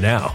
[0.00, 0.34] now.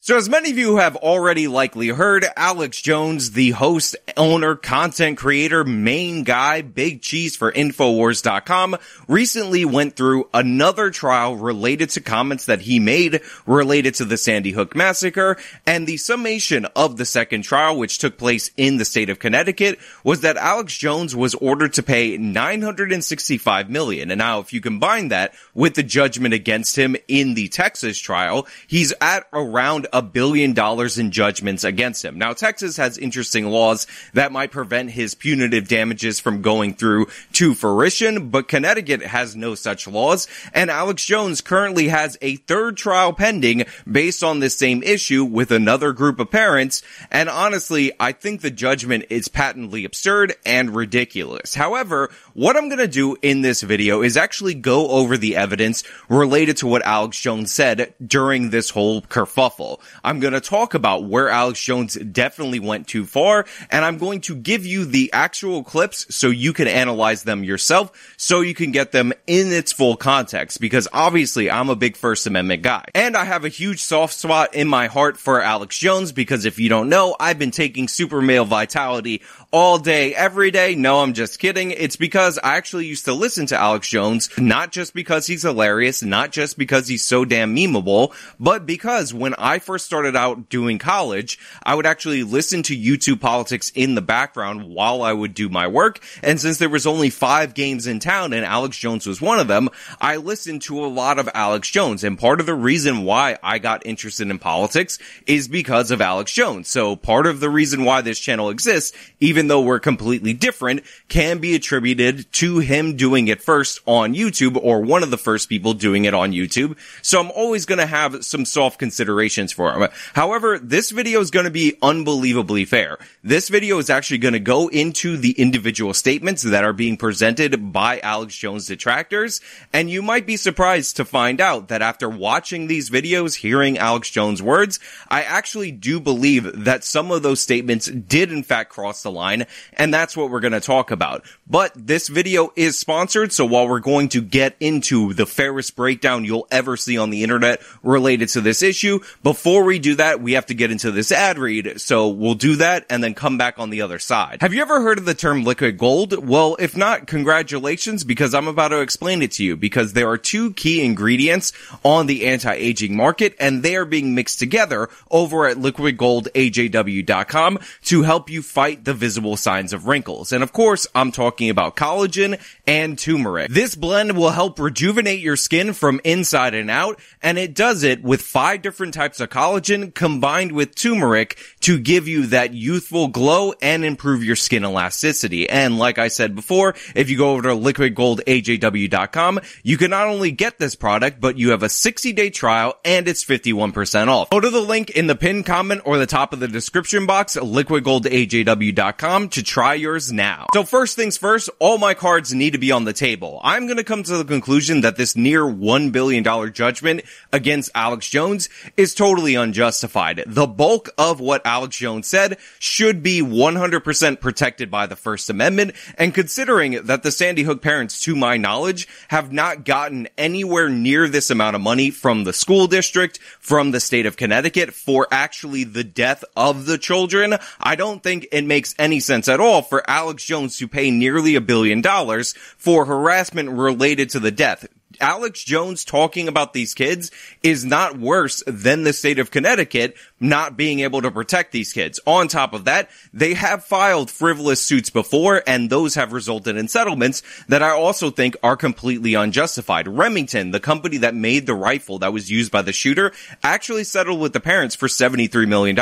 [0.00, 5.18] So as many of you have already likely heard, Alex Jones, the host, owner, content
[5.18, 8.76] creator, main guy, big cheese for Infowars.com,
[9.08, 14.52] recently went through another trial related to comments that he made related to the Sandy
[14.52, 15.36] Hook massacre.
[15.66, 19.80] And the summation of the second trial, which took place in the state of Connecticut,
[20.04, 24.12] was that Alex Jones was ordered to pay 965 million.
[24.12, 28.46] And now if you combine that with the judgment against him in the Texas trial,
[28.68, 32.18] he's at around a billion dollars in judgments against him.
[32.18, 37.54] Now, Texas has interesting laws that might prevent his punitive damages from going through to
[37.54, 43.12] fruition, but Connecticut has no such laws, and Alex Jones currently has a third trial
[43.12, 48.40] pending based on this same issue with another group of parents, and honestly, I think
[48.40, 51.54] the judgment is patently absurd and ridiculous.
[51.54, 56.56] However, what I'm gonna do in this video is actually go over the evidence related
[56.58, 59.77] to what Alex Jones said during this whole kerfuffle.
[60.02, 64.20] I'm going to talk about where Alex Jones definitely went too far, and I'm going
[64.22, 68.72] to give you the actual clips so you can analyze them yourself, so you can
[68.72, 72.84] get them in its full context, because obviously I'm a big First Amendment guy.
[72.94, 76.58] And I have a huge soft spot in my heart for Alex Jones, because if
[76.58, 80.74] you don't know, I've been taking super male vitality all day, every day.
[80.74, 81.70] No, I'm just kidding.
[81.70, 86.02] It's because I actually used to listen to Alex Jones, not just because he's hilarious,
[86.02, 90.78] not just because he's so damn memeable, but because when I first started out doing
[90.78, 95.48] college, I would actually listen to YouTube politics in the background while I would do
[95.48, 96.00] my work.
[96.22, 99.48] And since there was only five games in town and Alex Jones was one of
[99.48, 102.04] them, I listened to a lot of Alex Jones.
[102.04, 106.32] And part of the reason why I got interested in politics is because of Alex
[106.32, 106.68] Jones.
[106.68, 111.38] So part of the reason why this channel exists, even though we're completely different, can
[111.38, 115.74] be attributed to him doing it first on YouTube or one of the first people
[115.74, 116.76] doing it on YouTube.
[117.02, 119.88] So I'm always going to have some soft considerations for him.
[120.14, 122.98] However, this video is going to be unbelievably fair.
[123.22, 127.72] This video is actually going to go into the individual statements that are being presented
[127.72, 129.40] by Alex Jones detractors.
[129.72, 134.10] And you might be surprised to find out that after watching these videos, hearing Alex
[134.10, 139.02] Jones words, I actually do believe that some of those statements did in fact cross
[139.02, 139.27] the line.
[139.72, 141.24] And that's what we're going to talk about.
[141.48, 143.32] But this video is sponsored.
[143.32, 147.22] So while we're going to get into the fairest breakdown you'll ever see on the
[147.22, 151.12] internet related to this issue, before we do that, we have to get into this
[151.12, 151.80] ad read.
[151.80, 154.38] So we'll do that and then come back on the other side.
[154.40, 156.26] Have you ever heard of the term liquid gold?
[156.26, 160.18] Well, if not, congratulations because I'm about to explain it to you because there are
[160.18, 161.52] two key ingredients
[161.84, 168.30] on the anti-aging market and they are being mixed together over at liquidgoldajw.com to help
[168.30, 170.32] you fight the visible signs of wrinkles.
[170.32, 173.50] And of course, I'm talking about collagen and turmeric.
[173.50, 178.02] This blend will help rejuvenate your skin from inside and out and it does it
[178.02, 183.54] with five different types of collagen combined with turmeric to give you that youthful glow
[183.60, 185.48] and improve your skin elasticity.
[185.48, 190.30] And like I said before, if you go over to liquidgoldajw.com, you can not only
[190.30, 194.30] get this product, but you have a 60 day trial and it's 51% off.
[194.30, 197.36] Go to the link in the pinned comment or the top of the description box,
[197.36, 200.46] liquidgoldajw.com to try yours now.
[200.52, 203.40] So first things first, all my cards need to be on the table.
[203.42, 207.02] I'm going to come to the conclusion that this near $1 billion judgment
[207.32, 210.24] against Alex Jones is totally unjustified.
[210.26, 215.72] The bulk of what Alex Jones said should be 100% protected by the First Amendment,
[215.96, 221.08] and considering that the Sandy Hook parents, to my knowledge, have not gotten anywhere near
[221.08, 225.64] this amount of money from the school district, from the state of Connecticut, for actually
[225.64, 229.88] the death of the children, I don't think it makes any sense at all for
[229.88, 234.66] Alex Jones to pay nearly a billion dollars for harassment related to the death.
[235.00, 237.10] Alex Jones talking about these kids
[237.42, 242.00] is not worse than the state of Connecticut not being able to protect these kids.
[242.06, 246.68] On top of that, they have filed frivolous suits before and those have resulted in
[246.68, 249.86] settlements that I also think are completely unjustified.
[249.86, 253.12] Remington, the company that made the rifle that was used by the shooter,
[253.42, 255.76] actually settled with the parents for $73 million.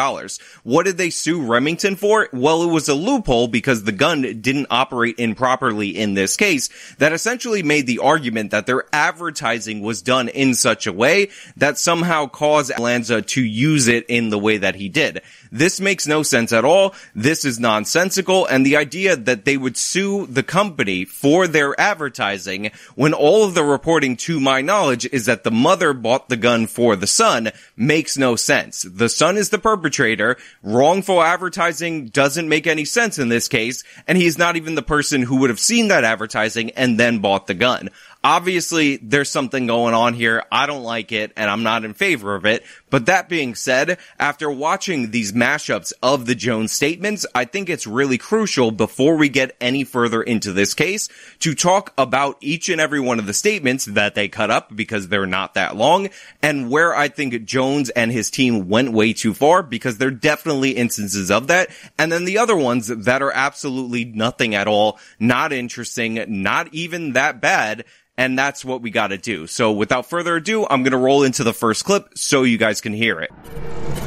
[0.63, 2.29] What did they sue Remington for?
[2.33, 6.69] Well, it was a loophole because the gun didn't operate improperly in this case
[6.99, 11.79] that essentially made the argument that they're advertising was done in such a way that
[11.79, 15.23] somehow caused Lanza to use it in the way that he did.
[15.51, 16.95] This makes no sense at all.
[17.15, 18.47] This is nonsensical.
[18.47, 23.55] And the idea that they would sue the company for their advertising when all of
[23.55, 27.51] the reporting to my knowledge is that the mother bought the gun for the son
[27.77, 28.83] makes no sense.
[28.83, 30.37] The son is the perpetrator.
[30.63, 33.85] Wrongful advertising doesn't make any sense in this case.
[34.07, 37.47] And he's not even the person who would have seen that advertising and then bought
[37.47, 37.91] the gun.
[38.27, 40.43] Obviously, there's something going on here.
[40.51, 42.65] I don't like it and I'm not in favor of it.
[42.91, 47.87] But that being said, after watching these mashups of the Jones statements, I think it's
[47.87, 51.09] really crucial before we get any further into this case
[51.41, 55.07] to talk about each and every one of the statements that they cut up because
[55.07, 56.09] they're not that long
[56.43, 60.11] and where I think Jones and his team went way too far because there are
[60.11, 61.69] definitely instances of that.
[61.99, 67.13] And then the other ones that are absolutely nothing at all, not interesting, not even
[67.13, 67.85] that bad
[68.19, 69.47] and that's what we got to do.
[69.47, 72.81] So without further ado, I'm going to roll into the first clip so you guys
[72.81, 73.31] can hear it.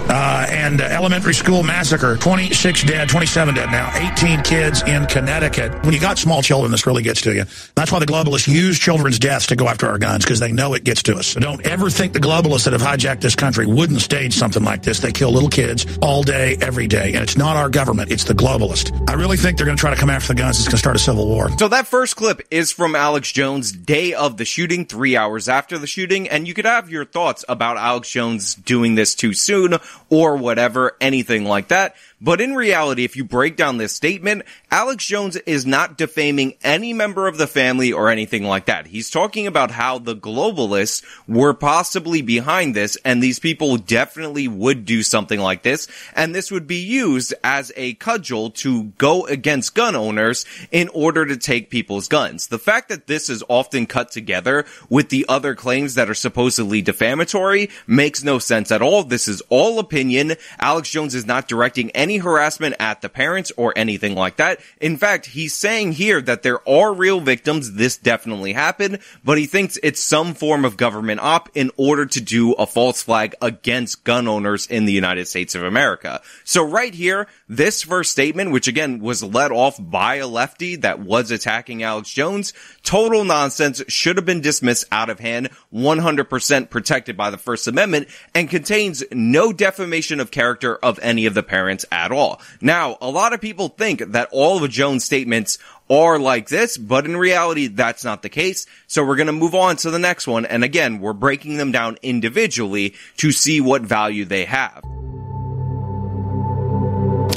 [0.09, 2.17] Uh, and uh, elementary school massacre.
[2.17, 3.91] 26 dead 27 dead now.
[4.11, 5.83] 18 kids in connecticut.
[5.83, 7.43] When you got small children this really gets to you.
[7.75, 10.73] That's why the globalists use children's deaths to go after our guns because they know
[10.73, 11.27] it gets to us.
[11.27, 14.81] So don't ever think the globalists that have hijacked this country wouldn't stage something like
[14.81, 14.99] this.
[14.99, 17.13] They kill little kids all day every day.
[17.13, 19.07] And it's not our government it's the globalist.
[19.07, 20.57] I really think they're going to try to come after the guns.
[20.57, 21.55] It's going to start a civil war.
[21.59, 25.77] So that first clip is from alex jones day of the shooting three hours after
[25.77, 29.77] the shooting and you could have your thoughts about alex jones doing this too soon
[30.09, 31.95] or whatever, anything like that.
[32.21, 36.91] But in reality, if you break down this statement, Alex Jones is not defaming any
[36.91, 38.87] member of the family or anything like that.
[38.87, 44.83] He's talking about how the globalists were possibly behind this and these people definitely would
[44.83, 45.87] do something like this.
[46.13, 51.25] And this would be used as a cudgel to go against gun owners in order
[51.25, 52.47] to take people's guns.
[52.47, 56.81] The fact that this is often cut together with the other claims that are supposedly
[56.81, 59.03] defamatory makes no sense at all.
[59.03, 60.33] This is all opinion.
[60.59, 64.59] Alex Jones is not directing any any harassment at the parents or anything like that.
[64.81, 67.73] In fact, he's saying here that there are real victims.
[67.73, 72.19] This definitely happened, but he thinks it's some form of government op in order to
[72.19, 76.19] do a false flag against gun owners in the United States of America.
[76.45, 80.99] So right here, this first statement, which again was led off by a lefty that
[80.99, 82.53] was attacking Alex Jones,
[82.83, 88.07] total nonsense, should have been dismissed out of hand, 100% protected by the First Amendment,
[88.35, 92.39] and contains no defamation of character of any of the parents at all.
[92.61, 95.57] Now, a lot of people think that all of Jones' statements
[95.89, 98.67] are like this, but in reality, that's not the case.
[98.85, 100.45] So we're going to move on to the next one.
[100.45, 104.83] And again, we're breaking them down individually to see what value they have.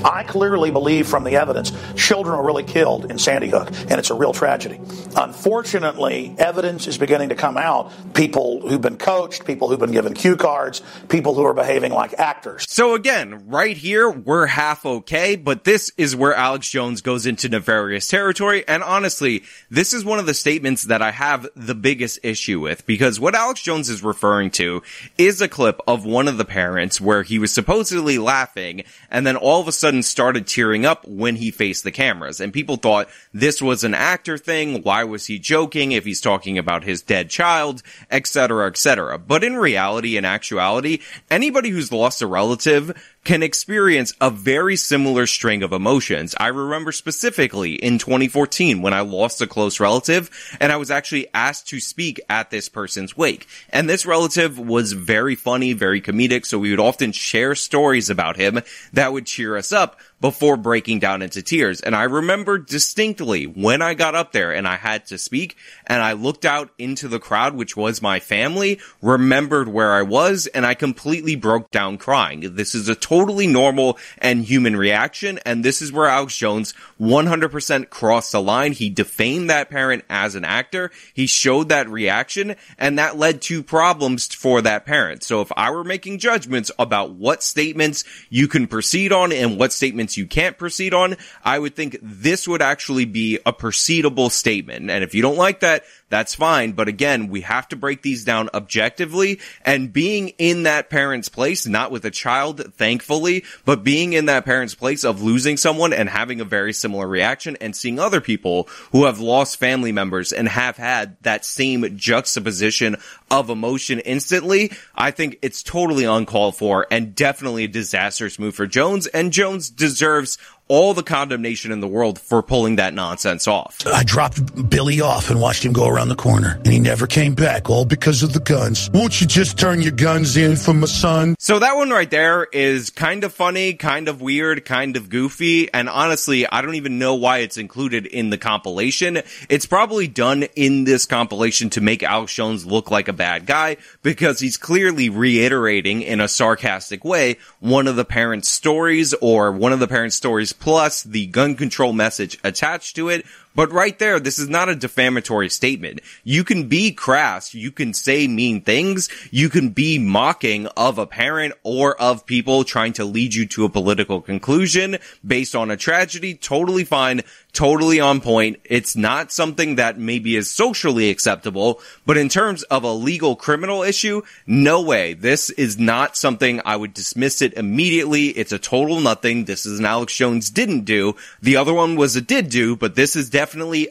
[0.04, 4.10] I clearly believe from the evidence children were really killed in Sandy Hook, and it's
[4.10, 4.80] a real tragedy.
[5.16, 7.92] Unfortunately, evidence is beginning to come out.
[8.14, 12.14] People who've been coached, people who've been given cue cards, people who are behaving like
[12.18, 12.64] actors.
[12.68, 17.48] So again, right here, we're half okay, but this is where Alex Jones goes into
[17.48, 18.66] nefarious territory.
[18.66, 22.86] And honestly, this is one of the statements that I have the biggest issue with
[22.86, 24.82] because what Alex Jones is referring to
[25.18, 29.36] is a clip of one of the parents where he was supposedly laughing and then
[29.36, 32.40] all of a sudden sudden started tearing up when he faced the cameras.
[32.40, 34.82] And people thought this was an actor thing.
[34.82, 39.18] Why was he joking if he's talking about his dead child, etc., etc.
[39.18, 45.26] But in reality, in actuality, anybody who's lost a relative can experience a very similar
[45.26, 46.34] string of emotions.
[46.38, 51.28] I remember specifically in 2014 when I lost a close relative and I was actually
[51.32, 53.46] asked to speak at this person's wake.
[53.70, 58.36] And this relative was very funny, very comedic, so we would often share stories about
[58.36, 58.60] him
[58.92, 61.80] that would cheer us up before breaking down into tears.
[61.80, 66.00] And I remember distinctly when I got up there and I had to speak and
[66.00, 70.64] I looked out into the crowd, which was my family, remembered where I was, and
[70.64, 72.54] I completely broke down crying.
[72.54, 75.40] This is a totally normal and human reaction.
[75.44, 78.72] And this is where Alex Jones 100% crossed the line.
[78.72, 80.92] He defamed that parent as an actor.
[81.12, 85.24] He showed that reaction and that led to problems for that parent.
[85.24, 89.72] So if I were making judgments about what statements you can proceed on and what
[89.72, 94.90] statements you can't proceed on, I would think this would actually be a proceedable statement.
[94.90, 96.72] And if you don't like that, that's fine.
[96.72, 101.66] But again, we have to break these down objectively and being in that parent's place,
[101.66, 106.10] not with a child, thankfully, but being in that parent's place of losing someone and
[106.10, 110.50] having a very similar reaction and seeing other people who have lost family members and
[110.50, 112.96] have had that same juxtaposition
[113.30, 114.70] of emotion instantly.
[114.94, 119.70] I think it's totally uncalled for and definitely a disastrous move for Jones and Jones
[119.70, 120.36] deserves
[120.72, 123.76] all the condemnation in the world for pulling that nonsense off.
[123.86, 127.34] I dropped Billy off and watched him go around the corner, and he never came
[127.34, 128.88] back, all because of the guns.
[128.94, 131.36] Won't you just turn your guns in for my son?
[131.38, 135.70] So that one right there is kind of funny, kind of weird, kind of goofy,
[135.74, 139.20] and honestly, I don't even know why it's included in the compilation.
[139.50, 143.76] It's probably done in this compilation to make Alex Jones look like a bad guy
[144.00, 149.74] because he's clearly reiterating in a sarcastic way one of the parents' stories or one
[149.74, 154.18] of the parents' stories plus the gun control message attached to it, but right there,
[154.18, 156.00] this is not a defamatory statement.
[156.24, 157.54] You can be crass.
[157.54, 159.08] You can say mean things.
[159.30, 163.64] You can be mocking of a parent or of people trying to lead you to
[163.64, 166.34] a political conclusion based on a tragedy.
[166.34, 167.22] Totally fine.
[167.52, 168.60] Totally on point.
[168.64, 173.82] It's not something that maybe is socially acceptable, but in terms of a legal criminal
[173.82, 175.12] issue, no way.
[175.12, 178.28] This is not something I would dismiss it immediately.
[178.28, 179.44] It's a total nothing.
[179.44, 181.14] This is an Alex Jones didn't do.
[181.42, 183.41] The other one was a did do, but this is definitely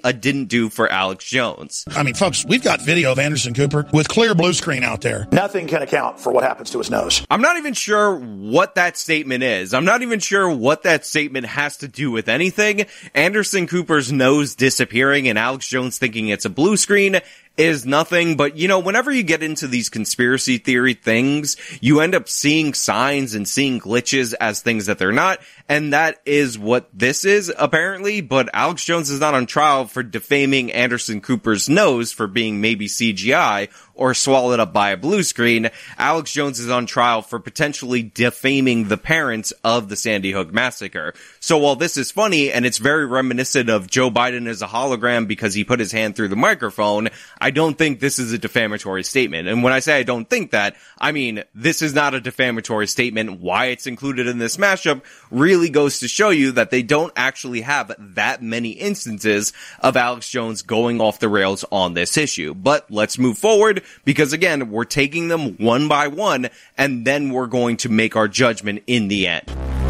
[0.03, 1.85] a didn't do for Alex Jones.
[1.89, 5.27] I mean, folks, we've got video of Anderson Cooper with clear blue screen out there.
[5.31, 7.25] Nothing can account for what happens to his nose.
[7.29, 9.73] I'm not even sure what that statement is.
[9.73, 12.85] I'm not even sure what that statement has to do with anything.
[13.13, 17.19] Anderson Cooper's nose disappearing and Alex Jones thinking it's a blue screen
[17.61, 22.15] is nothing, but you know, whenever you get into these conspiracy theory things, you end
[22.15, 25.39] up seeing signs and seeing glitches as things that they're not,
[25.69, 30.01] and that is what this is, apparently, but Alex Jones is not on trial for
[30.01, 35.69] defaming Anderson Cooper's nose for being maybe CGI or swallowed up by a blue screen.
[35.95, 41.13] Alex Jones is on trial for potentially defaming the parents of the Sandy Hook massacre.
[41.39, 45.27] So while this is funny and it's very reminiscent of Joe Biden as a hologram
[45.27, 49.03] because he put his hand through the microphone, I don't think this is a defamatory
[49.03, 49.47] statement.
[49.47, 52.87] And when I say I don't think that, I mean, this is not a defamatory
[52.87, 53.39] statement.
[53.39, 57.61] Why it's included in this mashup really goes to show you that they don't actually
[57.61, 62.53] have that many instances of Alex Jones going off the rails on this issue.
[62.53, 67.47] But let's move forward because again, we're taking them one by one and then we're
[67.47, 69.80] going to make our judgment in the end.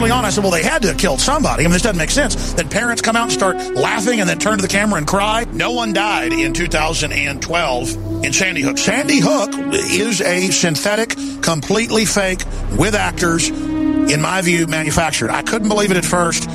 [0.00, 1.62] Early on, I said, well, they had to have killed somebody.
[1.62, 2.54] I mean, this doesn't make sense.
[2.54, 5.44] Then parents come out and start laughing and then turn to the camera and cry.
[5.52, 8.78] No one died in 2012 in Sandy Hook.
[8.78, 12.42] Sandy Hook is a synthetic, completely fake,
[12.78, 15.28] with actors, in my view, manufactured.
[15.28, 16.48] I couldn't believe it at first.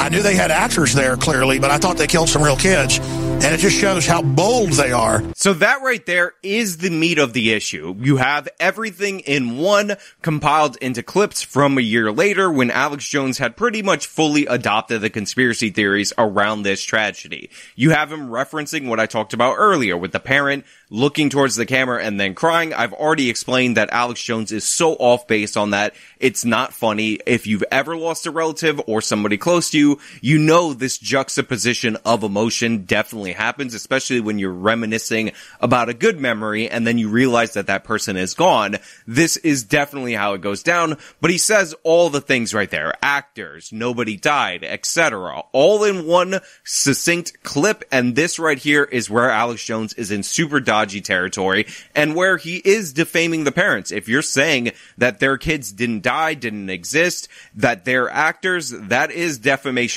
[0.00, 2.98] I knew they had actors there clearly, but I thought they killed some real kids.
[3.40, 5.22] And it just shows how bold they are.
[5.36, 7.94] So that right there is the meat of the issue.
[8.00, 13.38] You have everything in one compiled into clips from a year later when Alex Jones
[13.38, 17.50] had pretty much fully adopted the conspiracy theories around this tragedy.
[17.76, 21.66] You have him referencing what I talked about earlier with the parent looking towards the
[21.66, 22.74] camera and then crying.
[22.74, 25.94] I've already explained that Alex Jones is so off base on that.
[26.18, 27.20] It's not funny.
[27.24, 31.96] If you've ever lost a relative or somebody close to you, you know this juxtaposition
[32.04, 37.08] of emotion definitely happens, especially when you're reminiscing about a good memory and then you
[37.08, 38.76] realize that that person is gone.
[39.06, 42.94] This is definitely how it goes down, but he says all the things right there.
[43.02, 45.42] Actors, nobody died, etc.
[45.52, 50.22] All in one succinct clip, and this right here is where Alex Jones is in
[50.22, 53.90] super dodgy territory and where he is defaming the parents.
[53.90, 59.38] If you're saying that their kids didn't die, didn't exist, that they're actors, that is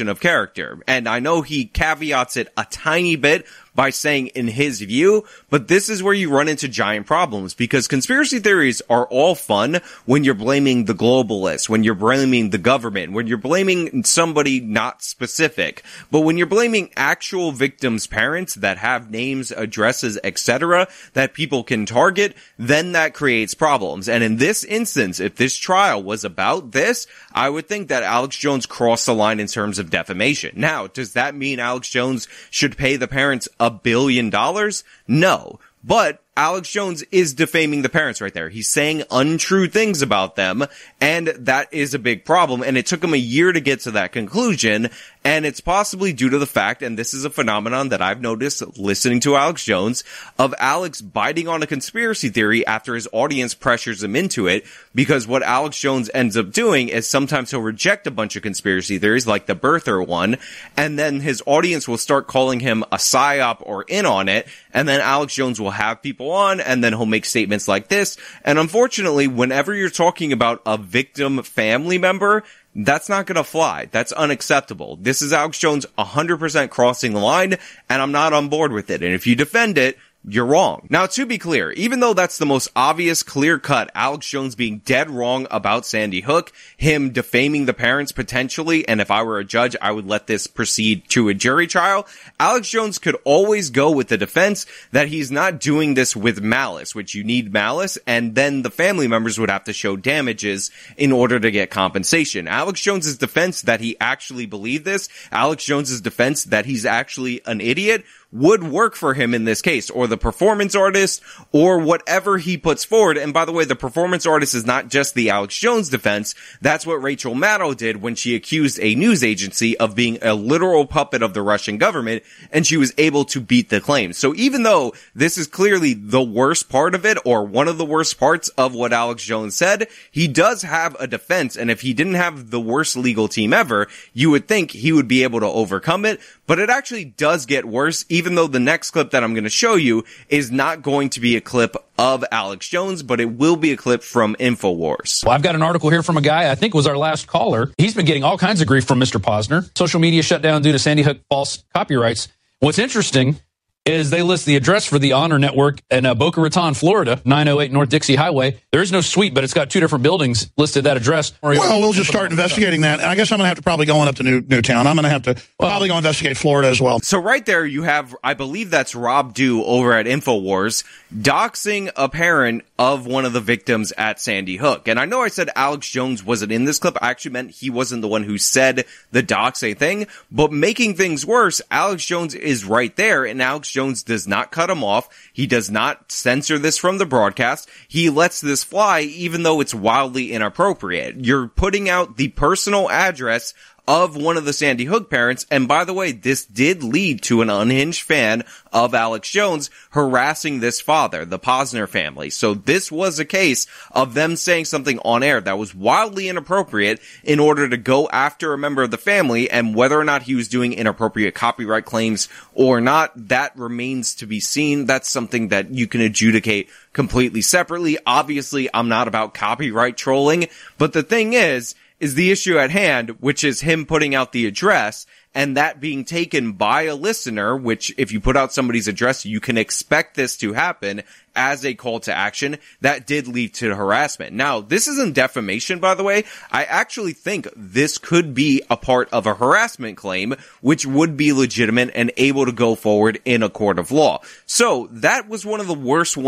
[0.10, 0.82] of character.
[0.88, 3.46] And I know he caveats it a tiny bit
[3.82, 7.88] by saying in his view, but this is where you run into giant problems because
[7.88, 13.12] conspiracy theories are all fun when you're blaming the globalists, when you're blaming the government,
[13.12, 15.82] when you're blaming somebody not specific.
[16.12, 21.88] But when you're blaming actual victims' parents that have names, addresses, etc., that people can
[21.88, 24.08] target, then that creates problems.
[24.08, 28.38] And in this instance, if this trial was about this, I would think that Alex
[28.38, 30.52] Jones crossed the line in terms of defamation.
[30.56, 34.84] Now, does that mean Alex Jones should pay the parents a billion dollars?
[35.08, 35.60] No.
[35.84, 38.48] But Alex Jones is defaming the parents right there.
[38.48, 40.66] He's saying untrue things about them,
[41.02, 42.64] and that is a big problem.
[42.64, 44.90] And it took him a year to get to that conclusion,
[45.26, 48.78] and it's possibly due to the fact, and this is a phenomenon that I've noticed
[48.78, 50.06] listening to Alex Jones,
[50.40, 54.64] of Alex biting on a conspiracy theory after his audience pressures him into it,
[54.96, 58.98] because what Alex Jones ends up doing is sometimes he'll reject a bunch of conspiracy
[59.00, 60.38] theories, like the birther one,
[60.78, 64.88] and then his audience will start calling him a psyop or in on it, and
[64.88, 68.18] then Alex Jones will have people on and then he'll make statements like this.
[68.44, 72.44] And unfortunately, whenever you're talking about a victim family member,
[72.76, 73.88] that's not gonna fly.
[73.92, 74.98] That's unacceptable.
[74.98, 77.58] This is Alex Jones 100% crossing the line
[77.90, 79.02] and I'm not on board with it.
[79.02, 80.86] And if you defend it, you're wrong.
[80.90, 84.80] Now, to be clear, even though that's the most obvious, clear cut, Alex Jones being
[84.80, 89.44] dead wrong about Sandy Hook, him defaming the parents potentially, and if I were a
[89.44, 92.08] judge, I would let this proceed to a jury trial,
[92.40, 96.94] Alex Jones could always go with the defense that he's not doing this with malice,
[96.94, 101.12] which you need malice, and then the family members would have to show damages in
[101.12, 102.48] order to get compensation.
[102.48, 107.60] Alex Jones's defense that he actually believed this, Alex Jones's defense that he's actually an
[107.60, 112.58] idiot, would work for him in this case, or the performance artist, or whatever he
[112.58, 113.18] puts forward.
[113.18, 116.34] And by the way, the performance artist is not just the Alex Jones defense.
[116.62, 120.86] That's what Rachel Maddow did when she accused a news agency of being a literal
[120.86, 124.14] puppet of the Russian government, and she was able to beat the claim.
[124.14, 127.86] So even though this is clearly the worst part of it, or one of the
[127.86, 131.94] worst parts of what Alex Jones said, he does have a defense, and if he
[131.94, 135.48] didn't have the worst legal team ever, you would think he would be able to
[135.48, 139.34] overcome it, but it actually does get worse, even though the next clip that I'm
[139.34, 143.22] going to show you is not going to be a clip of Alex Jones, but
[143.22, 145.24] it will be a clip from InfoWars.
[145.24, 147.72] Well, I've got an article here from a guy I think was our last caller.
[147.78, 149.18] He's been getting all kinds of grief from Mr.
[149.18, 149.72] Pozner.
[149.78, 152.28] Social media shut down due to Sandy Hook false copyrights.
[152.60, 153.40] What's interesting
[153.86, 157.72] is they list the address for the Honor Network in uh, Boca Raton, Florida, 908
[157.72, 158.60] North Dixie Highway.
[158.72, 161.34] There is no suite, but it's got two different buildings listed that address.
[161.42, 163.00] Well, we'll just start investigating that.
[163.00, 164.86] And I guess I'm going to have to probably go on up to New Newtown.
[164.86, 167.00] I'm going to have to well, probably go investigate Florida as well.
[167.00, 170.84] So right there, you have, I believe that's Rob Dew over at Infowars
[171.16, 174.88] doxing a parent of one of the victims at Sandy Hook.
[174.88, 176.98] And I know I said Alex Jones wasn't in this clip.
[177.02, 181.26] I actually meant he wasn't the one who said the doxing thing, but making things
[181.26, 185.10] worse, Alex Jones is right there and Alex Jones does not cut him off.
[185.34, 187.70] He does not censor this from the broadcast.
[187.88, 191.26] He lets this fly even though it's wildly inappropriate.
[191.26, 193.54] You're putting out the personal address
[193.88, 195.46] of one of the Sandy Hook parents.
[195.50, 200.60] And by the way, this did lead to an unhinged fan of Alex Jones harassing
[200.60, 202.30] this father, the Pozner family.
[202.30, 207.02] So this was a case of them saying something on air that was wildly inappropriate
[207.24, 210.36] in order to go after a member of the family and whether or not he
[210.36, 214.86] was doing inappropriate copyright claims or not, that remains to be seen.
[214.86, 217.98] That's something that you can adjudicate completely separately.
[218.06, 223.22] Obviously, I'm not about copyright trolling, but the thing is, is the issue at hand,
[223.22, 227.94] which is him putting out the address and that being taken by a listener, which
[227.98, 231.04] if you put out somebody's address, you can expect this to happen
[231.36, 234.34] as a call to action that did lead to harassment.
[234.34, 236.26] Now, this isn't defamation, by the way.
[236.52, 241.32] I actually think this could be a part of a harassment claim, which would be
[241.32, 244.22] legitimate and able to go forward in a court of law.
[244.46, 246.28] So that was one of the worst ones.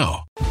[0.01, 0.50] now.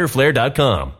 [0.00, 0.99] riderflare.com.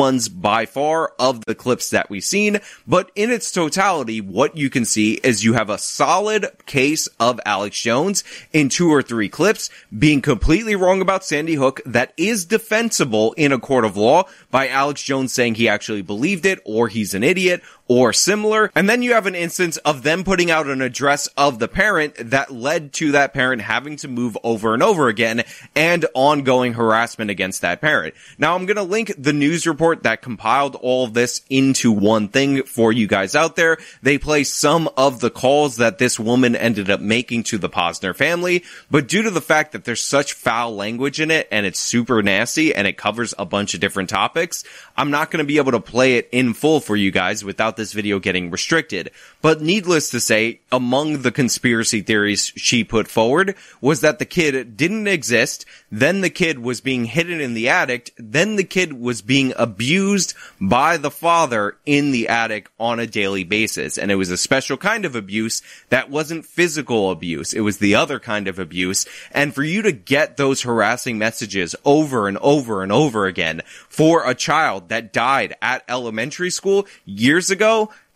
[0.00, 4.70] ones by far of the clips that we've seen, but in its totality, what you
[4.70, 9.28] can see is you have a solid case of Alex Jones in two or three
[9.28, 14.24] clips being completely wrong about Sandy Hook that is defensible in a court of law
[14.50, 18.70] by Alex Jones saying he actually believed it or he's an idiot or similar.
[18.76, 22.14] And then you have an instance of them putting out an address of the parent
[22.30, 25.42] that led to that parent having to move over and over again
[25.74, 28.14] and ongoing harassment against that parent.
[28.38, 32.28] Now I'm going to link the news report that compiled all of this into one
[32.28, 33.78] thing for you guys out there.
[34.02, 38.14] They play some of the calls that this woman ended up making to the Pozner
[38.14, 41.80] family, but due to the fact that there's such foul language in it and it's
[41.80, 44.62] super nasty and it covers a bunch of different topics,
[44.96, 47.79] I'm not going to be able to play it in full for you guys without
[47.80, 49.10] this video getting restricted.
[49.42, 54.76] But needless to say, among the conspiracy theories she put forward was that the kid
[54.76, 59.22] didn't exist, then the kid was being hidden in the attic, then the kid was
[59.22, 63.96] being abused by the father in the attic on a daily basis.
[63.96, 67.54] And it was a special kind of abuse that wasn't physical abuse.
[67.54, 69.06] It was the other kind of abuse.
[69.32, 74.28] And for you to get those harassing messages over and over and over again for
[74.28, 77.69] a child that died at elementary school years ago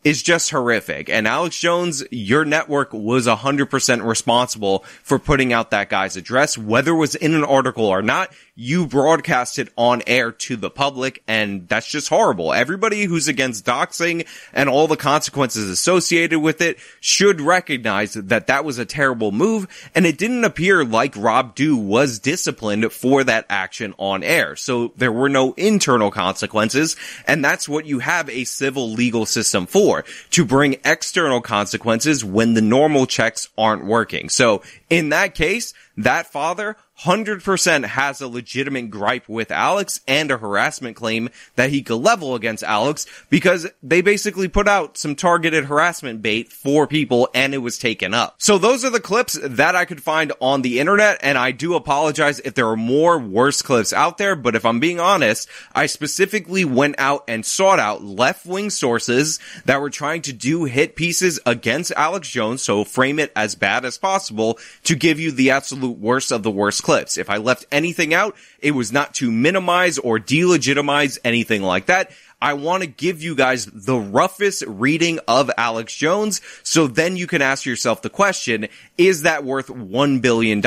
[0.04, 1.08] is just horrific.
[1.08, 6.92] And Alex Jones, your network was 100% responsible for putting out that guy's address, whether
[6.92, 8.32] it was in an article or not.
[8.56, 12.52] You broadcast it on air to the public, and that's just horrible.
[12.52, 18.64] Everybody who's against doxing and all the consequences associated with it should recognize that that
[18.64, 23.44] was a terrible move, and it didn't appear like Rob Dew was disciplined for that
[23.48, 24.54] action on air.
[24.54, 26.94] So there were no internal consequences,
[27.26, 32.54] and that's what you have a civil legal system for, to bring external consequences when
[32.54, 34.28] the normal checks aren't working.
[34.28, 40.38] So in that case, that father 100% has a legitimate gripe with Alex and a
[40.38, 45.64] harassment claim that he could level against Alex because they basically put out some targeted
[45.64, 48.37] harassment bait for people and it was taken up.
[48.38, 51.74] So those are the clips that I could find on the internet and I do
[51.74, 55.87] apologize if there are more worse clips out there, but if I'm being honest, I
[55.87, 61.40] specifically went out and sought out left-wing sources that were trying to do hit pieces
[61.44, 65.98] against Alex Jones, so frame it as bad as possible to give you the absolute
[65.98, 67.18] worst of the worst clips.
[67.18, 72.12] If I left anything out, it was not to minimize or delegitimize anything like that.
[72.44, 76.42] I want to give you guys the roughest reading of Alex Jones.
[76.62, 78.68] So then you can ask yourself the question,
[78.98, 80.62] is that worth $1 billion?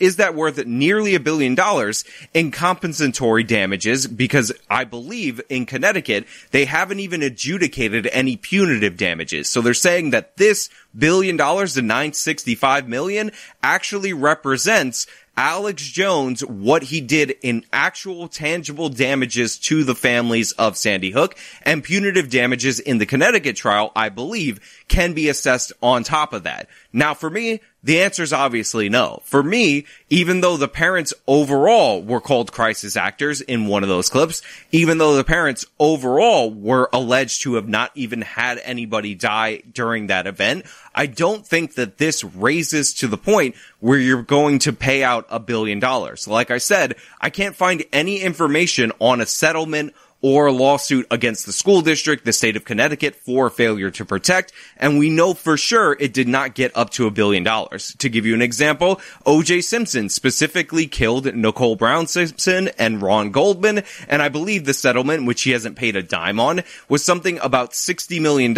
[0.00, 4.06] Is that worth nearly a billion dollars in compensatory damages?
[4.06, 9.50] Because I believe in Connecticut, they haven't even adjudicated any punitive damages.
[9.50, 13.30] So they're saying that this billion dollars, the 965 million
[13.62, 15.06] actually represents
[15.38, 21.36] Alex Jones what he did in actual tangible damages to the families of Sandy Hook
[21.62, 26.42] and punitive damages in the Connecticut trial, I believe, can be assessed on top of
[26.42, 26.68] that.
[26.92, 29.22] Now for me, the answer is obviously no.
[29.24, 34.10] For me, even though the parents overall were called crisis actors in one of those
[34.10, 39.62] clips, even though the parents overall were alleged to have not even had anybody die
[39.72, 44.58] during that event, I don't think that this raises to the point where you're going
[44.60, 46.26] to pay out a billion dollars.
[46.26, 51.46] Like I said, I can't find any information on a settlement or a lawsuit against
[51.46, 54.52] the school district, the state of Connecticut for failure to protect.
[54.76, 57.94] And we know for sure it did not get up to a billion dollars.
[57.98, 63.82] To give you an example, OJ Simpson specifically killed Nicole Brown Simpson and Ron Goldman.
[64.08, 67.72] And I believe the settlement, which he hasn't paid a dime on, was something about
[67.72, 68.56] $60 million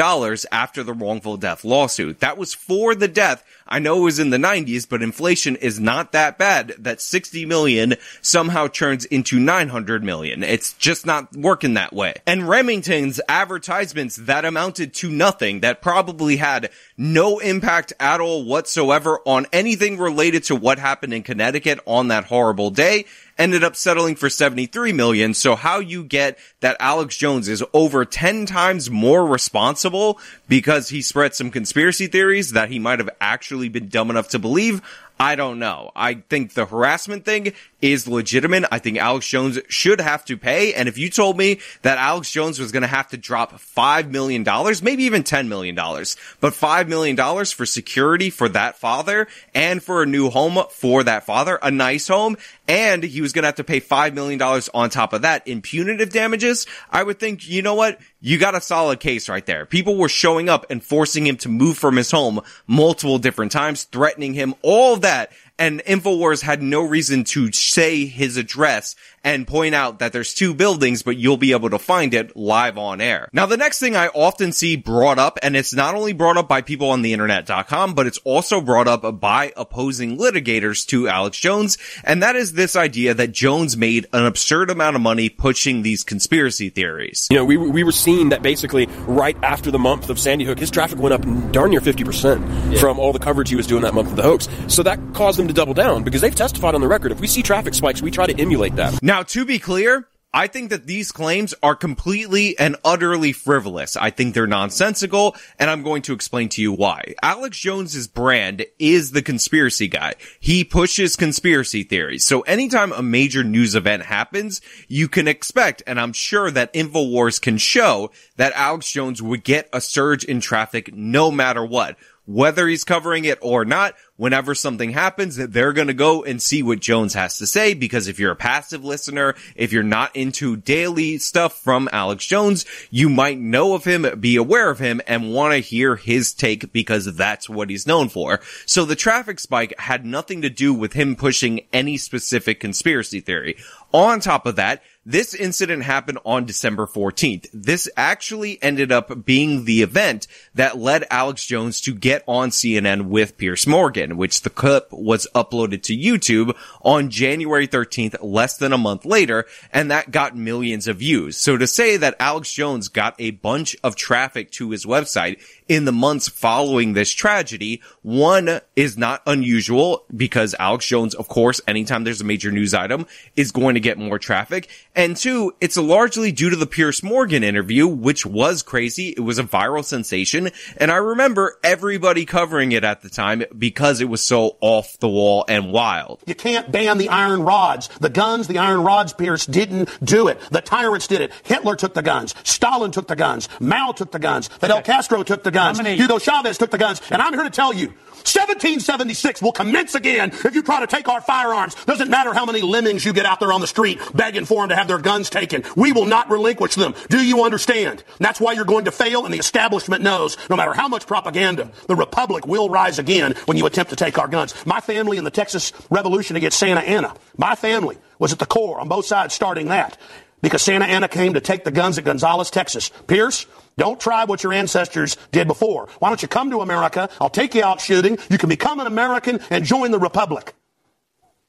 [0.50, 2.20] after the wrongful death lawsuit.
[2.20, 5.78] That was for the death I know it was in the 90s, but inflation is
[5.78, 10.42] not that bad that 60 million somehow turns into 900 million.
[10.42, 12.14] It's just not working that way.
[12.26, 19.20] And Remington's advertisements that amounted to nothing, that probably had no impact at all whatsoever
[19.24, 23.04] on anything related to what happened in Connecticut on that horrible day
[23.40, 25.32] ended up settling for 73 million.
[25.32, 31.00] So how you get that Alex Jones is over 10 times more responsible because he
[31.00, 34.82] spread some conspiracy theories that he might have actually been dumb enough to believe.
[35.20, 35.92] I don't know.
[35.94, 37.52] I think the harassment thing
[37.82, 38.64] is legitimate.
[38.72, 40.72] I think Alex Jones should have to pay.
[40.72, 44.08] And if you told me that Alex Jones was going to have to drop $5
[44.08, 44.42] million,
[44.82, 50.06] maybe even $10 million, but $5 million for security for that father and for a
[50.06, 53.64] new home for that father, a nice home, and he was going to have to
[53.64, 57.74] pay $5 million on top of that in punitive damages, I would think, you know
[57.74, 58.00] what?
[58.22, 59.64] You got a solid case right there.
[59.64, 63.84] People were showing up and forcing him to move from his home multiple different times,
[63.84, 69.74] threatening him, all that and InfoWars had no reason to say his address and point
[69.74, 73.28] out that there's two buildings, but you'll be able to find it live on air.
[73.32, 76.48] Now, the next thing I often see brought up, and it's not only brought up
[76.48, 81.38] by people on the internet.com, but it's also brought up by opposing litigators to Alex
[81.38, 85.82] Jones, and that is this idea that Jones made an absurd amount of money pushing
[85.82, 87.28] these conspiracy theories.
[87.30, 90.58] You know, we, we were seeing that basically right after the month of Sandy Hook,
[90.58, 92.80] his traffic went up darn near 50% yeah.
[92.80, 94.48] from all the coverage he was doing that month of the hoax.
[94.68, 97.12] So that caused them to double down because they've testified on the record.
[97.12, 99.02] If we see traffic spikes, we try to emulate that.
[99.02, 103.96] Now, to be clear, I think that these claims are completely and utterly frivolous.
[103.96, 107.14] I think they're nonsensical, and I'm going to explain to you why.
[107.20, 110.14] Alex Jones's brand is the conspiracy guy.
[110.38, 112.24] He pushes conspiracy theories.
[112.24, 117.42] So anytime a major news event happens, you can expect, and I'm sure that InfoWars
[117.42, 121.96] can show that Alex Jones would get a surge in traffic no matter what
[122.26, 126.62] whether he's covering it or not, whenever something happens, they're going to go and see
[126.62, 127.74] what Jones has to say.
[127.74, 132.66] Because if you're a passive listener, if you're not into daily stuff from Alex Jones,
[132.90, 136.72] you might know of him, be aware of him, and want to hear his take
[136.72, 138.40] because that's what he's known for.
[138.66, 143.56] So the traffic spike had nothing to do with him pushing any specific conspiracy theory.
[143.92, 147.46] On top of that, this incident happened on December 14th.
[147.54, 153.04] This actually ended up being the event that led Alex Jones to get on CNN
[153.04, 158.74] with Piers Morgan, which the clip was uploaded to YouTube on January 13th, less than
[158.74, 161.38] a month later, and that got millions of views.
[161.38, 165.84] So to say that Alex Jones got a bunch of traffic to his website in
[165.84, 167.80] the months following this tragedy.
[168.02, 173.06] One is not unusual because Alex Jones, of course, anytime there's a major news item
[173.36, 174.68] is going to get more traffic.
[174.96, 179.10] And two, it's largely due to the Piers Morgan interview, which was crazy.
[179.10, 180.50] It was a viral sensation.
[180.76, 185.08] And I remember everybody covering it at the time because it was so off the
[185.08, 186.20] wall and wild.
[186.26, 187.86] You can't ban the iron rods.
[188.00, 190.40] The guns, the iron rods, Piers didn't do it.
[190.50, 191.30] The tyrants did it.
[191.44, 192.34] Hitler took the guns.
[192.42, 193.48] Stalin took the guns.
[193.60, 194.48] Mao took the guns.
[194.48, 195.80] Fidel Castro took the guns guns.
[195.80, 197.00] Hugo Chavez took the guns.
[197.10, 197.88] And I'm here to tell you,
[198.20, 201.74] 1776 will commence again if you try to take our firearms.
[201.86, 204.68] Doesn't matter how many lemmings you get out there on the street begging for them
[204.70, 205.64] to have their guns taken.
[205.74, 206.94] We will not relinquish them.
[207.08, 208.04] Do you understand?
[208.18, 211.06] And that's why you're going to fail, and the establishment knows no matter how much
[211.06, 214.54] propaganda, the Republic will rise again when you attempt to take our guns.
[214.66, 218.80] My family in the Texas Revolution against Santa Anna, my family was at the core
[218.80, 219.96] on both sides starting that
[220.42, 222.90] because Santa Anna came to take the guns at Gonzales, Texas.
[223.06, 223.46] Piers,
[223.76, 225.88] don't try what your ancestors did before.
[225.98, 227.08] Why don't you come to America?
[227.20, 228.18] I'll take you out shooting.
[228.28, 230.54] You can become an American and join the Republic.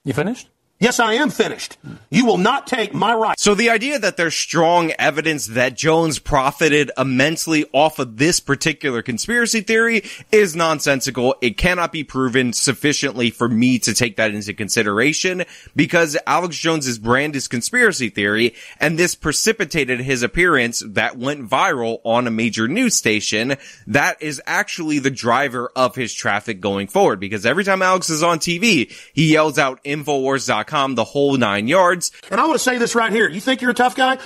[0.04, 0.50] You finished?
[0.82, 1.78] Yes, I am finished.
[2.10, 3.40] You will not take my right.
[3.40, 9.04] So the idea that there's strong evidence that Jones profited immensely off of this particular
[9.04, 11.36] conspiracy theory is nonsensical.
[11.40, 15.44] It cannot be proven sufficiently for me to take that into consideration
[15.76, 22.00] because Alex Jones's brand is conspiracy theory and this precipitated his appearance that went viral
[22.04, 23.56] on a major news station.
[23.86, 28.24] That is actually the driver of his traffic going forward because every time Alex is
[28.24, 32.12] on TV, he yells out Infowars.com the whole nine yards.
[32.30, 33.30] And I want to say this right here.
[33.30, 34.18] You think you're a tough guy?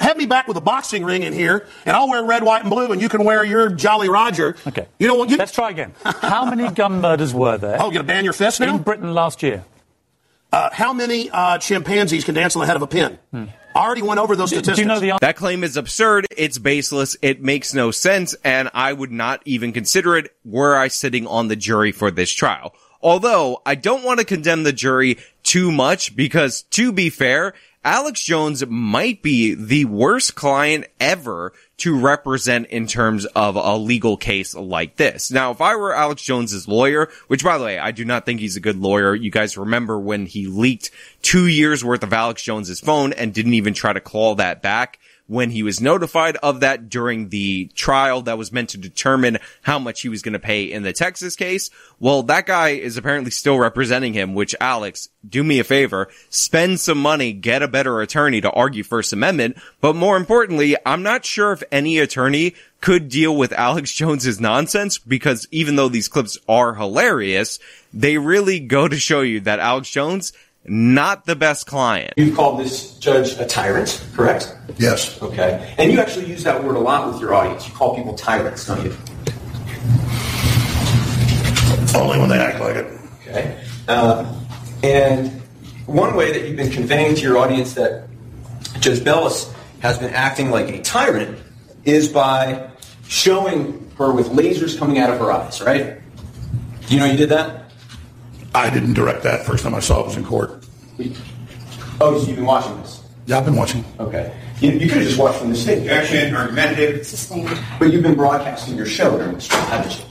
[0.00, 2.70] have me back with a boxing ring in here, and I'll wear red, white, and
[2.70, 4.56] blue, and you can wear your Jolly Roger.
[4.66, 4.86] Okay.
[4.98, 5.30] You know what?
[5.30, 5.36] You...
[5.36, 5.94] Let's try again.
[6.04, 7.76] How many gun murders were there?
[7.80, 8.76] Oh, you're going to ban your fist now?
[8.76, 9.64] In Britain last year.
[10.50, 13.18] Uh, how many uh, chimpanzees can dance on the head of a pin?
[13.32, 13.44] Hmm.
[13.74, 14.76] I already went over those statistics.
[14.76, 16.26] Do you know the That claim is absurd.
[16.36, 17.16] It's baseless.
[17.22, 18.34] It makes no sense.
[18.44, 22.32] And I would not even consider it were I sitting on the jury for this
[22.32, 22.74] trial.
[23.00, 28.22] Although I don't want to condemn the jury too much because to be fair, Alex
[28.22, 34.54] Jones might be the worst client ever to represent in terms of a legal case
[34.54, 35.30] like this.
[35.30, 38.40] Now, if I were Alex Jones's lawyer, which by the way, I do not think
[38.40, 39.14] he's a good lawyer.
[39.14, 40.90] You guys remember when he leaked
[41.22, 44.98] two years worth of Alex Jones's phone and didn't even try to claw that back
[45.28, 49.78] when he was notified of that during the trial that was meant to determine how
[49.78, 51.70] much he was going to pay in the Texas case.
[52.00, 56.80] Well, that guy is apparently still representing him, which Alex, do me a favor, spend
[56.80, 59.58] some money, get a better attorney to argue First Amendment.
[59.82, 64.98] But more importantly, I'm not sure if any attorney could deal with Alex Jones's nonsense
[64.98, 67.58] because even though these clips are hilarious,
[67.92, 70.32] they really go to show you that Alex Jones
[70.68, 72.14] not the best client.
[72.16, 74.54] You've called this judge a tyrant, correct?
[74.78, 75.20] Yes.
[75.22, 75.74] Okay.
[75.78, 77.68] And you actually use that word a lot with your audience.
[77.68, 78.96] You call people tyrants, don't you?
[81.94, 82.86] Only when they act like it.
[83.26, 83.64] Okay.
[83.88, 84.40] Uh,
[84.82, 85.30] and
[85.86, 88.08] one way that you've been conveying to your audience that
[88.80, 91.38] Judge Bellis has been acting like a tyrant
[91.84, 92.70] is by
[93.06, 95.98] showing her with lasers coming out of her eyes, right?
[96.86, 97.70] Do you know you did that?
[98.54, 99.44] I didn't direct that.
[99.46, 100.57] First time I saw it was in court.
[102.00, 103.02] Oh, so you've been watching this?
[103.26, 103.84] Yeah, I've been watching.
[104.00, 104.34] Okay.
[104.60, 105.82] You, you could have just watched from the stage.
[105.82, 107.06] Objection, argumentative.
[107.06, 107.50] Sustained.
[107.78, 110.04] But you've been broadcasting your show during this trial, haven't you?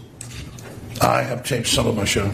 [1.02, 2.32] I have changed some of my show.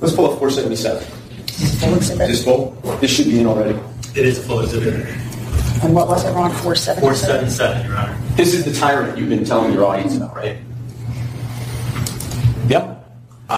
[0.00, 1.02] Let's pull up 477.
[1.02, 1.94] Full.
[1.94, 2.70] Is this full?
[3.00, 3.78] This should be in already.
[4.14, 5.06] It is a full exhibit.
[5.82, 6.52] And what was it, Ron?
[6.52, 7.00] Four seven.
[7.00, 8.18] 477, Your Honor.
[8.36, 10.58] This is the tyrant you've been telling your audience about, right?
[12.68, 13.01] Yep.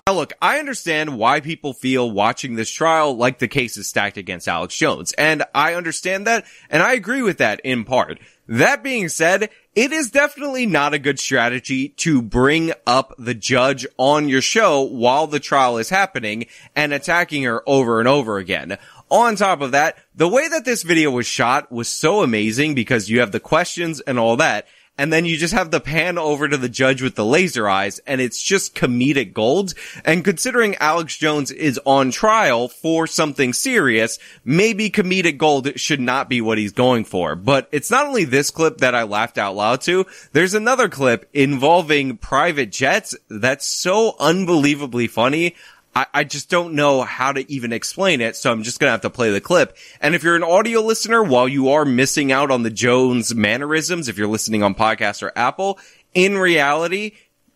[0.06, 4.16] Now look, I understand why people feel watching this trial like the case is stacked
[4.16, 8.18] against Alex Jones, and I understand that, and I agree with that in part.
[8.48, 13.86] That being said, it is definitely not a good strategy to bring up the judge
[13.96, 18.78] on your show while the trial is happening and attacking her over and over again.
[19.10, 23.08] On top of that, the way that this video was shot was so amazing because
[23.08, 24.66] you have the questions and all that,
[24.96, 28.00] and then you just have the pan over to the judge with the laser eyes,
[28.06, 29.74] and it's just comedic gold.
[30.04, 36.28] And considering Alex Jones is on trial for something serious, maybe comedic gold should not
[36.28, 37.34] be what he's going for.
[37.34, 41.28] But it's not only this clip that I laughed out loud to, there's another clip
[41.32, 45.56] involving private jets that's so unbelievably funny.
[45.94, 49.02] I, I just don't know how to even explain it, so I'm just gonna have
[49.02, 49.76] to play the clip.
[50.00, 54.08] And if you're an audio listener, while you are missing out on the Jones mannerisms,
[54.08, 55.78] if you're listening on podcast or Apple,
[56.12, 57.12] in reality,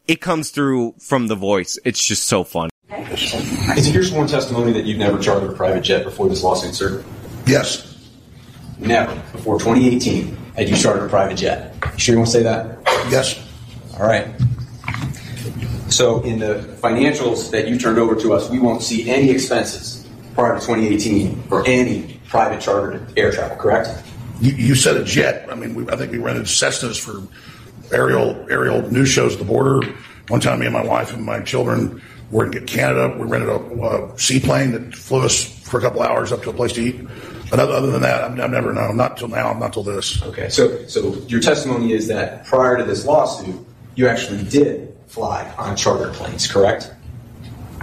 [0.06, 1.78] it comes through from the voice.
[1.84, 2.70] It's just so fun.
[2.90, 6.74] Is it your sworn testimony that you've never chartered a private jet before this lawsuit,
[6.74, 7.04] sir?
[7.46, 7.84] Yes.
[8.78, 9.14] Never.
[9.32, 11.74] Before 2018, had you chartered a private jet?
[11.92, 12.78] You sure you want to say that?
[13.10, 13.44] Yes.
[13.98, 14.28] All right.
[15.90, 20.06] So in the financials that you turned over to us, we won't see any expenses
[20.34, 23.90] prior to 2018 for any private chartered air travel, correct?
[24.40, 25.48] You, you said a jet.
[25.50, 27.26] I mean, we, I think we rented Cessnas for
[27.92, 29.86] aerial aerial news shows at the border.
[30.28, 33.16] One time, me and my wife and my children were in Canada.
[33.18, 36.52] We rented a, a seaplane that flew us for a couple hours up to a
[36.52, 37.00] place to eat.
[37.50, 38.98] But other, than that, I've, I've never known.
[38.98, 39.54] Not till now.
[39.54, 40.22] Not till this.
[40.22, 40.50] Okay.
[40.50, 45.76] So so your testimony is that prior to this lawsuit, you actually did fly on
[45.76, 46.92] charter planes, correct?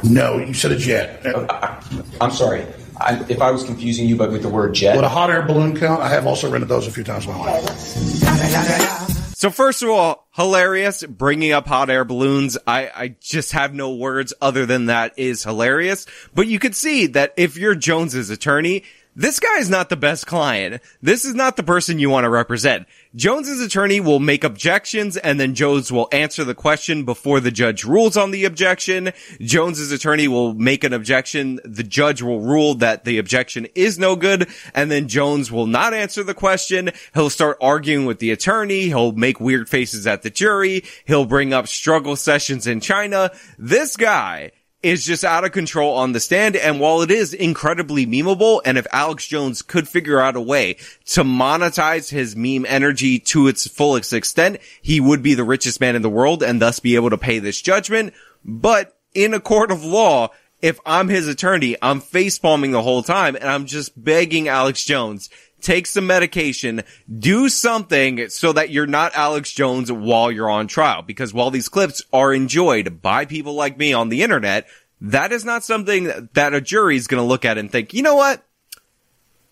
[0.03, 1.25] No, you said a jet.
[2.21, 2.65] I'm sorry.
[2.97, 4.95] I, if I was confusing you, but with the word jet.
[4.95, 6.01] Would a hot air balloon count?
[6.01, 9.15] I have also rented those a few times in my life.
[9.37, 12.57] So first of all, hilarious, bringing up hot air balloons.
[12.65, 16.05] I, I just have no words other than that is hilarious.
[16.33, 18.83] But you could see that if you're Jones's attorney,
[19.15, 20.81] this guy is not the best client.
[21.01, 22.85] This is not the person you want to represent.
[23.15, 27.85] Jones's attorney will make objections and then Jones will answer the question before the judge
[27.85, 29.13] rules on the objection.
[29.39, 31.61] Jones's attorney will make an objection.
[31.63, 35.93] The judge will rule that the objection is no good and then Jones will not
[35.93, 36.91] answer the question.
[37.13, 38.87] He'll start arguing with the attorney.
[38.87, 40.83] He'll make weird faces at the jury.
[41.05, 43.31] He'll bring up struggle sessions in China.
[43.57, 44.51] This guy
[44.85, 46.55] is just out of control on the stand.
[46.55, 50.75] And while it is incredibly memeable, and if Alex Jones could figure out a way
[51.05, 55.95] to monetize his meme energy to its fullest extent, he would be the richest man
[55.95, 58.13] in the world and thus be able to pay this judgment.
[58.43, 60.29] But in a court of law,
[60.61, 64.85] if I'm his attorney, I'm face palming the whole time and I'm just begging Alex
[64.85, 65.31] Jones,
[65.65, 66.83] take some medication,
[67.19, 71.01] do something so that you're not Alex Jones while you're on trial.
[71.01, 74.67] Because while these clips are enjoyed by people like me on the internet,
[75.01, 78.01] that is not something that a jury is going to look at and think, you
[78.03, 78.45] know what?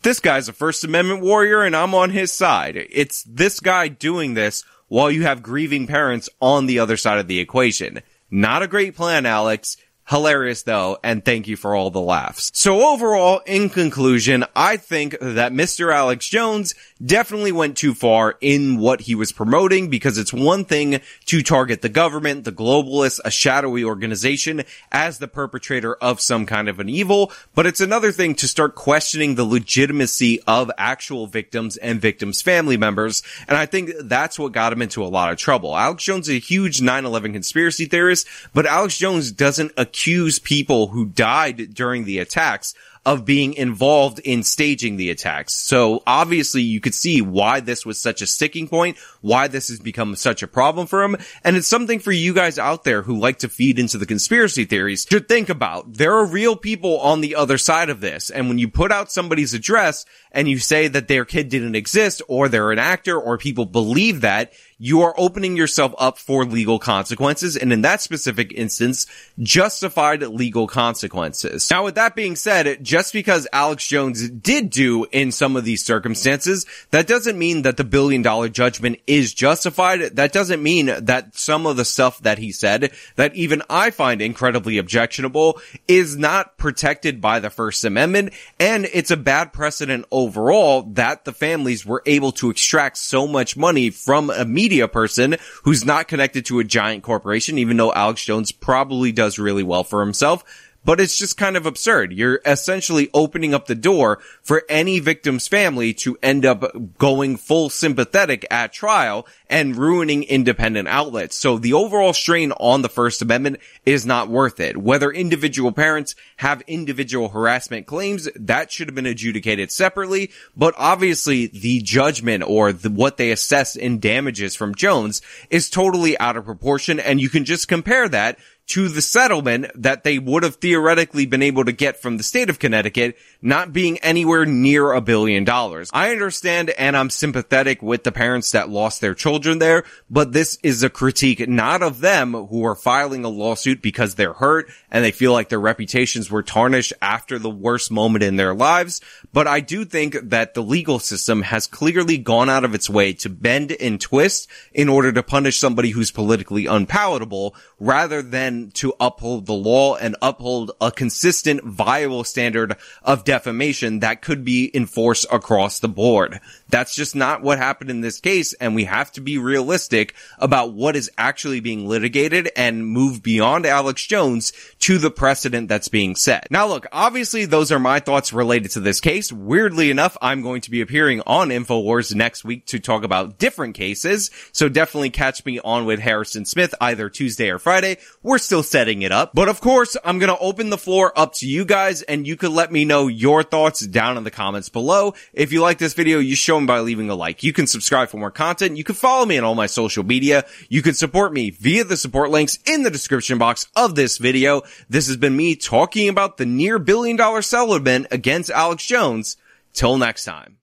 [0.04, 2.76] this guy's a First Amendment warrior and I'm on his side.
[2.76, 7.28] It's this guy doing this while you have grieving parents on the other side of
[7.28, 8.02] the equation.
[8.30, 9.78] Not a great plan, Alex.
[10.06, 12.52] Hilarious though, and thank you for all the laughs.
[12.54, 15.94] So overall, in conclusion, I think that Mr.
[15.94, 21.00] Alex Jones definitely went too far in what he was promoting because it's one thing
[21.28, 26.68] to target the government, the globalists, a shadowy organization as the perpetrator of some kind
[26.68, 31.78] of an evil, but it's another thing to start questioning the legitimacy of actual victims
[31.78, 33.24] and victims' family members.
[33.48, 35.78] And I think that's what got him into a lot of trouble.
[35.78, 41.06] Alex Jones is a huge 9-11 conspiracy theorist, but Alex Jones doesn't accuse people who
[41.06, 42.74] died during the attacks
[43.06, 45.54] of being involved in staging the attacks.
[45.54, 49.80] So obviously you could see why this was such a sticking point, why this has
[49.80, 51.18] become such a problem for him.
[51.44, 54.66] And it's something for you guys out there who like to feed into the conspiracy
[54.66, 55.94] theories to think about.
[55.94, 58.30] There are real people on the other side of this.
[58.30, 62.22] And when you put out somebody's address and you say that their kid didn't exist
[62.28, 66.78] or they're an actor or people believe that, you are opening yourself up for legal
[66.78, 67.56] consequences.
[67.56, 69.08] And in that specific instance,
[69.40, 71.72] justified legal consequences.
[71.72, 75.86] Now, with that being said, just because Alex Jones did do in some of these
[75.86, 80.18] circumstances, that doesn't mean that the billion dollar judgment is justified.
[80.18, 84.22] That doesn't mean that some of the stuff that he said that even I find
[84.22, 88.34] incredibly objectionable is not protected by the First Amendment.
[88.60, 93.56] And it's a bad precedent overall that the families were able to extract so much
[93.56, 98.24] money from a media person who's not connected to a giant corporation, even though Alex
[98.24, 100.44] Jones probably does really well for himself.
[100.86, 102.14] But it's just kind of absurd.
[102.14, 107.70] You're essentially opening up the door for any victim's family to end up going full
[107.70, 111.36] sympathetic at trial and ruining independent outlets.
[111.36, 114.78] So the overall strain on the First Amendment is not worth it.
[114.78, 120.32] Whether individual parents have individual harassment claims, that should have been adjudicated separately.
[120.58, 126.18] But obviously the judgment or the, what they assess in damages from Jones is totally
[126.20, 127.00] out of proportion.
[127.00, 131.42] And you can just compare that to the settlement that they would have theoretically been
[131.42, 135.90] able to get from the state of Connecticut not being anywhere near a billion dollars.
[135.94, 140.58] I understand and I'm sympathetic with the parents that lost their children there, but this
[140.64, 145.04] is a critique not of them who are filing a lawsuit because they're hurt and
[145.04, 149.02] they feel like their reputations were tarnished after the worst moment in their lives.
[149.34, 153.14] But I do think that the legal system has clearly gone out of its way
[153.14, 158.94] to bend and twist in order to punish somebody who's politically unpalatable rather than to
[159.00, 165.26] uphold the law and uphold a consistent, viable standard of defamation that could be enforced
[165.32, 166.40] across the board.
[166.70, 170.74] That's just not what happened in this case, and we have to be realistic about
[170.74, 176.16] what is actually being litigated and move beyond Alex Jones to the precedent that's being
[176.16, 176.48] set.
[176.50, 179.32] Now look, obviously those are my thoughts related to this case.
[179.32, 183.76] Weirdly enough, I'm going to be appearing on InfoWars next week to talk about different
[183.76, 187.98] cases, so definitely catch me on with Harrison Smith either Tuesday or Friday.
[188.22, 189.32] We're still setting it up.
[189.34, 192.36] But of course, I'm going to open the floor up to you guys and you
[192.36, 195.14] can let me know your thoughts down in the comments below.
[195.34, 197.44] If you like this video, you show them by leaving a like.
[197.44, 198.78] You can subscribe for more content.
[198.78, 200.46] You can follow me on all my social media.
[200.70, 204.62] You can support me via the support links in the description box of this video.
[204.90, 209.38] This has been me talking about the near billion dollar settlement against Alex Jones.
[209.74, 210.63] Till next time.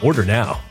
[0.01, 0.70] Order now.